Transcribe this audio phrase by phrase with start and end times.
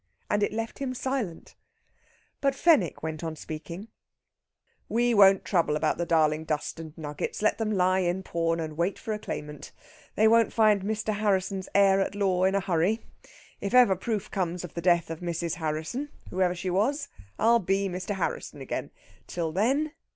[0.31, 1.53] And it left him silent;
[2.41, 3.89] but Fenwick went on speaking:
[4.89, 8.77] "We won't trouble about the darling dust and nuggets; let them lie in pawn, and
[8.77, 9.71] wait for a claimant.
[10.15, 11.13] They won't find Mr.
[11.13, 13.01] Harrisson's heir at law in a hurry.
[13.59, 15.57] If ever proof comes of the death of Mrs.
[15.57, 17.07] Harrisson whoever she was
[17.37, 18.15] I'll be Mr.
[18.15, 18.89] Harrisson again.
[19.27, 19.91] Till then...."